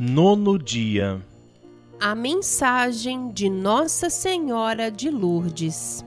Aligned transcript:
Nono 0.00 0.56
dia. 0.60 1.20
A 2.00 2.14
mensagem 2.14 3.32
de 3.32 3.50
Nossa 3.50 4.08
Senhora 4.08 4.92
de 4.92 5.10
Lourdes. 5.10 6.04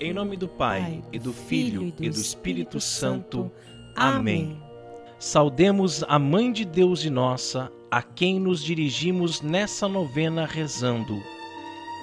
Em 0.00 0.12
nome 0.12 0.36
do 0.36 0.48
Pai, 0.48 1.00
e 1.12 1.18
do 1.20 1.32
Filho, 1.32 1.94
e 2.00 2.10
do 2.10 2.18
Espírito 2.18 2.80
Santo. 2.80 3.52
Amém. 3.94 4.60
Saudemos 5.16 6.02
a 6.08 6.18
Mãe 6.18 6.50
de 6.50 6.64
Deus 6.64 7.04
e 7.04 7.10
nossa, 7.10 7.70
a 7.88 8.02
quem 8.02 8.40
nos 8.40 8.64
dirigimos 8.64 9.40
nessa 9.42 9.86
novena 9.86 10.44
rezando. 10.44 11.22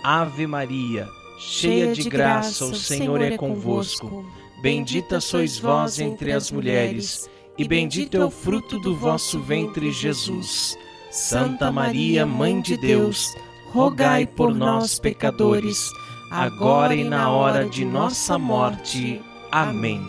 Ave 0.02 0.48
Maria, 0.48 1.10
cheia 1.38 1.92
de 1.92 2.10
graça, 2.10 2.64
o 2.64 2.74
Senhor 2.74 3.22
é 3.22 3.36
convosco. 3.36 4.26
Bendita 4.62 5.20
sois 5.20 5.60
vós 5.60 6.00
entre 6.00 6.32
as 6.32 6.50
mulheres, 6.50 7.30
e 7.60 7.68
bendito 7.68 8.16
é 8.16 8.24
o 8.24 8.32
fruto 8.32 8.80
do 8.80 8.96
vosso 8.96 9.38
ventre, 9.42 9.92
Jesus. 9.92 10.78
Santa 11.12 11.70
Maria, 11.70 12.26
Mãe 12.26 12.62
de 12.62 12.78
Deus, 12.78 13.36
rogai 13.74 14.26
por 14.26 14.56
nós, 14.56 14.98
pecadores, 14.98 15.92
agora 16.32 16.96
e 16.96 17.04
na 17.04 17.30
hora 17.30 17.66
de 17.66 17.84
nossa 17.84 18.40
morte. 18.40 19.22
Amém. 19.52 20.02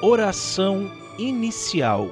Oração 0.00 0.88
inicial. 1.18 2.08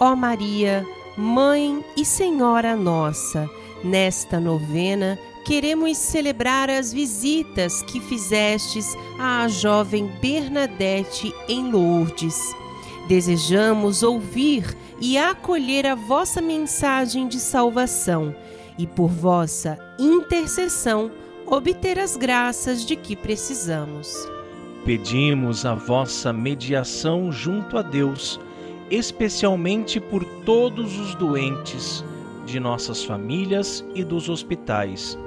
Ó 0.00 0.16
Maria, 0.16 0.84
Mãe 1.16 1.84
e 1.96 2.04
Senhora 2.04 2.74
nossa, 2.74 3.48
nesta 3.84 4.40
novena 4.40 5.16
queremos 5.46 5.98
celebrar 5.98 6.68
as 6.68 6.92
visitas 6.92 7.80
que 7.82 8.00
fizestes 8.00 8.96
à 9.20 9.46
jovem 9.46 10.10
Bernadette 10.20 11.32
em 11.46 11.70
Lourdes. 11.70 12.63
Desejamos 13.06 14.02
ouvir 14.02 14.76
e 15.00 15.18
acolher 15.18 15.86
a 15.86 15.94
vossa 15.94 16.40
mensagem 16.40 17.28
de 17.28 17.38
salvação 17.38 18.34
e, 18.78 18.86
por 18.86 19.10
vossa 19.10 19.78
intercessão, 19.98 21.10
obter 21.46 21.98
as 21.98 22.16
graças 22.16 22.84
de 22.84 22.96
que 22.96 23.14
precisamos. 23.14 24.26
Pedimos 24.84 25.66
a 25.66 25.74
vossa 25.74 26.32
mediação 26.32 27.30
junto 27.30 27.76
a 27.76 27.82
Deus, 27.82 28.40
especialmente 28.90 30.00
por 30.00 30.24
todos 30.44 30.98
os 30.98 31.14
doentes 31.14 32.02
de 32.46 32.58
nossas 32.58 33.04
famílias 33.04 33.84
e 33.94 34.02
dos 34.02 34.28
hospitais. 34.28 35.18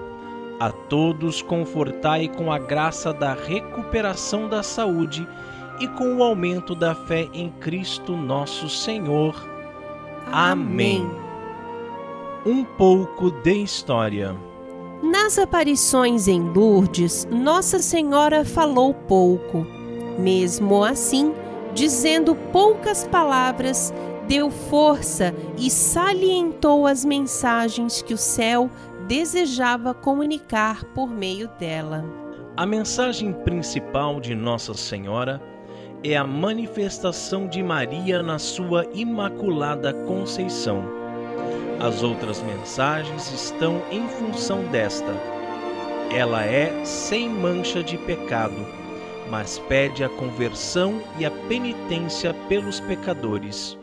A 0.60 0.72
todos 0.72 1.44
confortai 1.44 2.28
com 2.28 2.52
a 2.52 2.58
graça 2.58 3.14
da 3.14 3.36
recuperação 3.36 4.50
da 4.50 4.64
saúde 4.64 5.28
e 5.80 5.88
com 5.88 6.16
o 6.16 6.24
aumento 6.24 6.74
da 6.74 6.96
fé 6.96 7.28
em 7.34 7.50
Cristo 7.50 8.16
nosso 8.16 8.70
Senhor. 8.70 9.36
Amém. 10.32 11.10
Um 12.46 12.64
pouco 12.64 13.32
de 13.32 13.64
história. 13.64 14.36
Nas 15.02 15.38
aparições 15.38 16.28
em 16.28 16.42
Lourdes, 16.42 17.28
Nossa 17.30 17.80
Senhora 17.80 18.44
falou 18.44 18.94
pouco. 18.94 19.66
Mesmo 20.18 20.84
assim, 20.84 21.34
dizendo 21.74 22.36
poucas 22.52 23.08
palavras, 23.08 23.94
deu 24.28 24.50
força 24.50 25.34
e 25.58 25.70
salientou 25.70 26.88
as 26.88 27.06
mensagens 27.06 28.02
que 28.02 28.14
o 28.14 28.18
céu 28.18 28.70
desejava 29.08 29.94
comunicar 29.94 30.84
por 30.86 31.10
meio 31.10 31.48
dela. 31.60 32.04
A 32.58 32.66
mensagem 32.66 33.32
principal 33.32 34.20
de 34.20 34.34
Nossa 34.34 34.74
Senhora 34.74 35.42
é 36.04 36.16
a 36.16 36.24
manifestação 36.24 37.48
de 37.48 37.64
Maria 37.64 38.22
na 38.22 38.38
sua 38.38 38.86
Imaculada 38.94 39.94
Conceição. 40.06 40.84
As 41.80 42.04
outras 42.04 42.42
mensagens 42.42 43.32
estão 43.32 43.82
em 43.92 44.08
função 44.08 44.64
desta. 44.66 45.12
Ela 46.12 46.46
é 46.46 46.86
sem 46.86 47.28
mancha 47.28 47.84
de 47.84 47.98
pecado, 47.98 48.56
mas 49.30 49.60
pede 49.60 50.04
a 50.04 50.10
conversão 50.10 51.02
e 51.18 51.26
a 51.26 51.32
penitência 51.32 52.34
pelos 52.48 52.80
pecadores. 52.80 53.78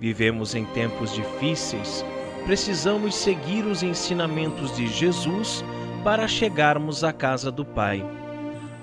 Vivemos 0.00 0.54
em 0.54 0.64
tempos 0.64 1.14
difíceis, 1.14 2.04
precisamos 2.46 3.14
seguir 3.14 3.64
os 3.66 3.82
ensinamentos 3.82 4.74
de 4.74 4.88
Jesus 4.88 5.62
para 6.02 6.26
chegarmos 6.26 7.04
à 7.04 7.12
casa 7.12 7.52
do 7.52 7.64
Pai. 7.64 8.04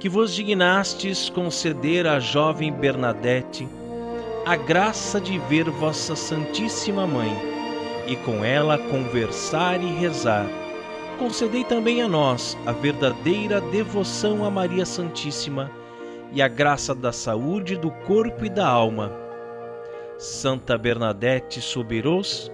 que 0.00 0.08
vos 0.08 0.34
dignastes 0.34 1.30
conceder 1.30 2.04
à 2.04 2.18
jovem 2.18 2.72
Bernadette 2.72 3.68
a 4.44 4.56
graça 4.56 5.20
de 5.20 5.38
ver 5.38 5.70
vossa 5.70 6.16
Santíssima 6.16 7.06
Mãe 7.06 7.30
e 8.08 8.16
com 8.16 8.44
ela 8.44 8.76
conversar 8.76 9.80
e 9.80 9.86
rezar. 9.86 10.46
Concedei 11.16 11.62
também 11.62 12.02
a 12.02 12.08
nós 12.08 12.58
a 12.66 12.72
verdadeira 12.72 13.60
devoção 13.60 14.44
a 14.44 14.50
Maria 14.50 14.84
Santíssima 14.84 15.70
e 16.32 16.42
a 16.42 16.48
graça 16.48 16.92
da 16.92 17.12
saúde 17.12 17.76
do 17.76 17.92
corpo 17.92 18.44
e 18.44 18.50
da 18.50 18.66
alma. 18.66 19.12
Santa 20.18 20.76
Bernadette 20.76 21.60
Soberos, 21.60 22.50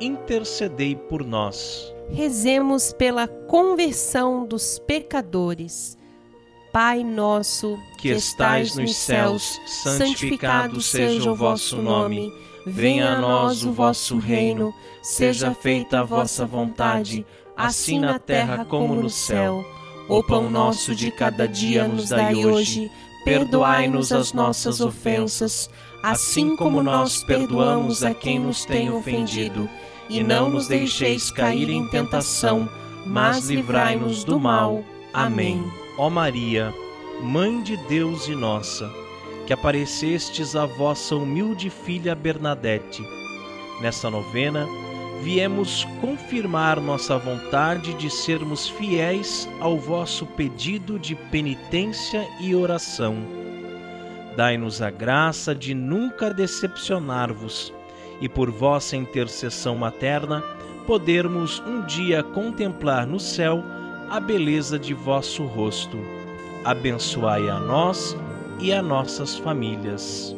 intercedei 0.00 0.94
por 0.94 1.24
nós. 1.24 1.94
Rezemos 2.10 2.92
pela 2.92 3.28
conversão 3.28 4.46
dos 4.46 4.78
pecadores 4.78 5.98
Pai 6.72 7.02
nosso, 7.02 7.78
que 7.96 8.10
estais 8.10 8.76
nos 8.76 8.94
céus, 8.94 9.58
santificado 9.66 10.80
seja 10.80 11.32
o 11.32 11.34
vosso 11.34 11.80
nome. 11.80 12.32
Venha 12.66 13.12
a 13.12 13.20
nós 13.20 13.64
o 13.64 13.72
vosso 13.72 14.18
reino. 14.18 14.74
Seja 15.02 15.54
feita 15.54 16.00
a 16.00 16.04
vossa 16.04 16.44
vontade, 16.44 17.24
assim 17.56 17.98
na 17.98 18.18
terra 18.18 18.64
como 18.66 18.94
no 18.94 19.08
céu. 19.08 19.64
O 20.08 20.22
pão 20.22 20.50
nosso 20.50 20.94
de 20.94 21.10
cada 21.10 21.48
dia 21.48 21.88
nos 21.88 22.10
dai 22.10 22.34
hoje. 22.34 22.90
Perdoai-nos 23.28 24.10
as 24.10 24.32
nossas 24.32 24.80
ofensas, 24.80 25.68
assim 26.02 26.56
como 26.56 26.82
nós 26.82 27.22
perdoamos 27.22 28.02
a 28.02 28.14
quem 28.14 28.38
nos 28.38 28.64
tem 28.64 28.90
ofendido. 28.90 29.68
E 30.08 30.22
não 30.22 30.48
nos 30.48 30.66
deixeis 30.66 31.30
cair 31.30 31.68
em 31.68 31.86
tentação, 31.88 32.66
mas 33.04 33.50
livrai-nos 33.50 34.24
do 34.24 34.40
mal. 34.40 34.82
Amém. 35.12 35.62
Ó 35.98 36.08
Maria, 36.08 36.72
Mãe 37.20 37.62
de 37.62 37.76
Deus 37.76 38.28
e 38.28 38.34
nossa, 38.34 38.90
que 39.46 39.52
aparecestes 39.52 40.56
à 40.56 40.64
vossa 40.64 41.14
humilde 41.14 41.68
filha 41.68 42.14
Bernadette. 42.14 43.02
Nesta 43.82 44.08
novena, 44.08 44.66
viemos 45.22 45.84
confirmar 46.00 46.80
nossa 46.80 47.18
vontade 47.18 47.94
de 47.94 48.08
sermos 48.10 48.68
fiéis 48.68 49.48
ao 49.60 49.78
vosso 49.78 50.26
pedido 50.26 50.98
de 50.98 51.14
penitência 51.14 52.26
e 52.40 52.54
oração. 52.54 53.16
Dai-nos 54.36 54.80
a 54.80 54.90
graça 54.90 55.54
de 55.54 55.74
nunca 55.74 56.32
decepcionar-vos 56.32 57.72
e, 58.20 58.28
por 58.28 58.50
vossa 58.50 58.96
intercessão 58.96 59.76
materna, 59.76 60.42
podermos 60.86 61.60
um 61.66 61.84
dia 61.84 62.22
contemplar 62.22 63.06
no 63.06 63.18
céu 63.18 63.62
a 64.08 64.20
beleza 64.20 64.78
de 64.78 64.94
vosso 64.94 65.44
rosto. 65.44 65.98
Abençoai 66.64 67.48
a 67.48 67.58
nós 67.58 68.16
e 68.60 68.72
a 68.72 68.80
nossas 68.80 69.36
famílias. 69.36 70.34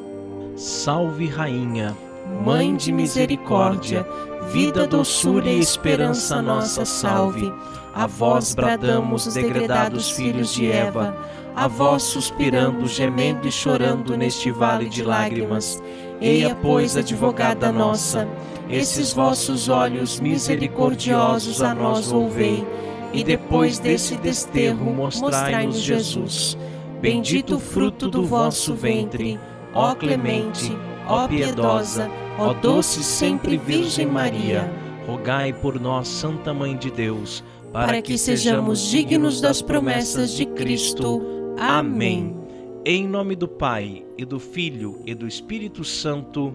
Salve, 0.57 1.27
Rainha, 1.27 1.97
Mãe 2.45 2.75
de 2.77 2.93
misericórdia, 2.93 4.07
vida, 4.53 4.87
doçura 4.87 5.49
e 5.49 5.59
esperança 5.59 6.41
nossa 6.41 6.85
salve. 6.85 7.53
A 7.93 8.07
vós 8.07 8.55
bradamos 8.55 9.27
os 9.27 9.35
degredados 9.35 10.11
filhos 10.11 10.55
de 10.55 10.71
Eva, 10.71 11.15
a 11.55 11.67
vós 11.67 12.03
suspirando, 12.05 12.87
gemendo 12.87 13.47
e 13.47 13.53
chorando 13.53 14.17
neste 14.17 14.51
vale 14.51 14.89
de 14.89 15.03
lágrimas. 15.03 15.83
Eia, 16.21 16.57
pois, 16.63 16.97
advogada 16.97 17.73
nossa, 17.73 18.29
esses 18.69 19.13
vossos 19.13 19.69
olhos 19.69 20.21
misericordiosos 20.21 21.61
a 21.61 21.75
nós 21.75 22.11
volvei, 22.11 22.65
e 23.13 23.25
depois 23.25 23.79
desse 23.79 24.17
desterro 24.17 24.93
mostrai-nos 24.95 25.81
Jesus. 25.81 26.57
Bendito 27.01 27.57
o 27.57 27.61
fruto 27.61 28.09
do 28.09 28.25
vosso 28.25 28.75
ventre, 28.75 29.41
ó 29.75 29.95
clemente, 29.95 30.77
ó 31.11 31.29
piedosa, 31.29 32.11
ó 32.39 32.55
doce 32.55 33.03
sempre 33.03 33.57
Virgem 33.57 34.07
Maria. 34.07 34.71
Rogai 35.07 35.53
por 35.53 35.81
nós, 35.81 36.07
Santa 36.07 36.55
Mãe 36.55 36.77
de 36.77 36.91
Deus, 36.91 37.43
para 37.73 38.01
que 38.01 38.17
sejamos 38.17 38.89
dignos 38.89 39.41
das 39.41 39.61
promessas 39.61 40.33
de 40.33 40.47
Cristo. 40.47 41.21
Amém. 41.59 42.37
Em 42.85 43.07
nome 43.07 43.35
do 43.35 43.49
Pai, 43.49 44.05
e 44.17 44.25
do 44.25 44.39
Filho, 44.39 45.03
e 45.05 45.15
do 45.15 45.27
Espírito 45.27 45.85
Santo. 45.85 46.55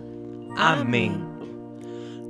Amém. 0.56 1.22